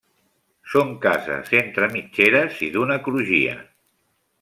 [0.71, 3.59] Són cases entre mitgeres i d'una crugia.